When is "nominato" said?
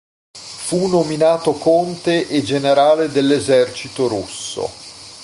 0.87-1.53